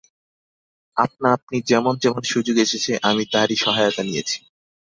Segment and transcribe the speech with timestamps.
[0.97, 4.37] আপনা-আপনি যেমন যেমন সুযোগ এসেছে, আমি তারই সহায়তা নিয়েছি।